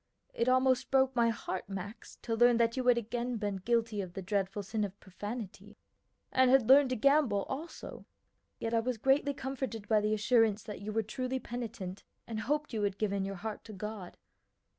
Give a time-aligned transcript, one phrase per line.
[0.33, 4.13] It almost broke my heart, Max, to learn that you had again been guilty of
[4.13, 5.77] the dreadful sin of profanity,
[6.31, 8.07] and had learned to gamble also;
[8.57, 12.73] yet I was greatly comforted by the assurance that you were truly penitent, and hoped
[12.73, 14.17] you had given your heart to God.